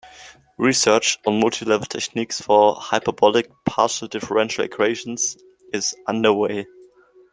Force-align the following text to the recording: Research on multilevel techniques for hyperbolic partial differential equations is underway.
Research 0.57 1.19
on 1.27 1.39
multilevel 1.39 1.87
techniques 1.87 2.41
for 2.41 2.73
hyperbolic 2.73 3.51
partial 3.67 4.07
differential 4.07 4.63
equations 4.65 5.37
is 5.73 5.93
underway. 6.07 6.65